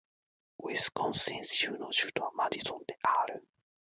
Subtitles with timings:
[0.63, 3.45] ウィスコンシン州の州都はマディソンである